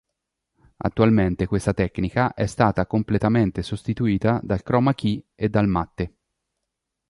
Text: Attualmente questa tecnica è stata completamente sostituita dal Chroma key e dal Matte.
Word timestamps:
Attualmente 0.77 1.45
questa 1.45 1.75
tecnica 1.75 2.33
è 2.33 2.47
stata 2.47 2.87
completamente 2.87 3.61
sostituita 3.61 4.39
dal 4.41 4.63
Chroma 4.63 4.95
key 4.95 5.23
e 5.35 5.47
dal 5.47 5.67
Matte. 5.67 6.15